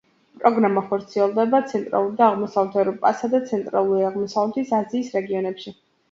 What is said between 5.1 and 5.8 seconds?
რეგიონებში.